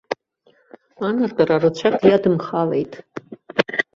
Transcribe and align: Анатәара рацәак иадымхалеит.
Анатәара 1.07 1.55
рацәак 1.61 1.95
иадымхалеит. 2.07 2.93